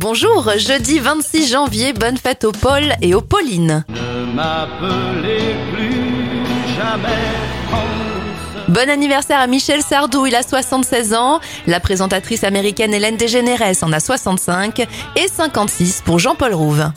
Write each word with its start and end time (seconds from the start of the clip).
Bonjour, 0.00 0.48
jeudi 0.58 1.00
26 1.00 1.50
janvier, 1.50 1.92
bonne 1.92 2.16
fête 2.16 2.44
aux 2.44 2.52
Paul 2.52 2.84
et 3.02 3.16
aux 3.16 3.20
Pauline. 3.20 3.84
Ne 3.88 4.32
m'appelez 4.32 5.56
plus 5.72 6.76
jamais 6.76 7.08
France. 7.68 8.68
Bon 8.68 8.88
anniversaire 8.88 9.40
à 9.40 9.48
Michel 9.48 9.82
Sardou, 9.82 10.24
il 10.26 10.36
a 10.36 10.44
76 10.44 11.14
ans. 11.14 11.40
La 11.66 11.80
présentatrice 11.80 12.44
américaine 12.44 12.94
Hélène 12.94 13.16
DeGeneres 13.16 13.82
en 13.82 13.92
a 13.92 13.98
65 13.98 14.86
et 15.16 15.26
56 15.26 16.02
pour 16.04 16.20
Jean-Paul 16.20 16.54
Rouve. 16.54 16.92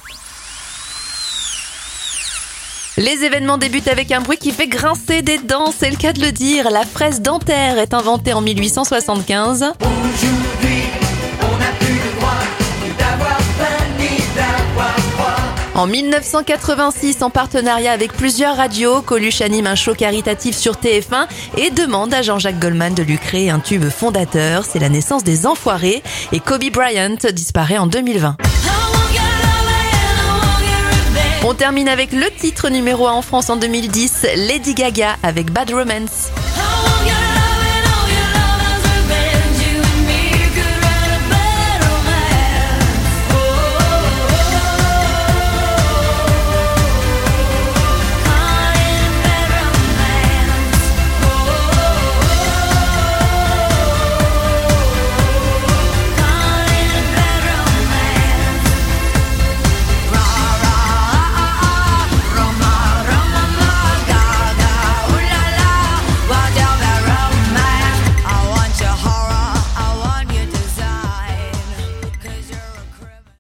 Les 2.98 3.24
événements 3.24 3.58
débutent 3.58 3.88
avec 3.88 4.12
un 4.12 4.22
bruit 4.22 4.38
qui 4.38 4.52
fait 4.52 4.68
grincer 4.68 5.24
des 5.24 5.40
dents, 5.40 5.74
c'est 5.76 5.90
le 5.90 5.98
cas 5.98 6.14
de 6.14 6.22
le 6.22 6.32
dire. 6.32 6.70
La 6.70 6.86
fraise 6.86 7.20
dentaire 7.20 7.80
est 7.80 7.96
inventée 7.96 8.34
en 8.34 8.42
1875. 8.42 9.74
Aujourd'hui, 9.82 10.71
En 15.82 15.88
1986, 15.88 17.24
en 17.24 17.32
partenariat 17.32 17.92
avec 17.92 18.14
plusieurs 18.14 18.56
radios, 18.56 19.02
Coluche 19.02 19.42
anime 19.42 19.66
un 19.66 19.74
show 19.74 19.96
caritatif 19.96 20.56
sur 20.56 20.74
TF1 20.74 21.26
et 21.58 21.72
demande 21.72 22.14
à 22.14 22.22
Jean-Jacques 22.22 22.60
Goldman 22.60 22.94
de 22.94 23.02
lui 23.02 23.18
créer 23.18 23.50
un 23.50 23.60
tube 23.60 23.90
fondateur. 23.90 24.64
C'est 24.64 24.78
la 24.78 24.90
naissance 24.90 25.24
des 25.24 25.48
Enfoirés 25.48 26.04
et 26.34 26.40
Kobe 26.40 26.70
Bryant 26.72 27.18
disparaît 27.34 27.80
en 27.80 27.88
2020. 27.88 28.38
On 31.46 31.56
termine 31.56 31.90
avec 31.90 32.12
le 32.12 32.30
titre 32.30 32.70
numéro 32.70 33.08
1 33.08 33.14
en 33.14 33.24
France 33.24 33.50
en 33.50 33.56
2010, 33.56 34.28
Lady 34.36 34.76
Gaga 34.76 35.16
avec 35.24 35.50
Bad 35.50 35.72
Romance. 35.72 36.30